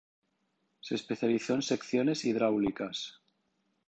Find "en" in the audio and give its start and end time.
1.53-1.61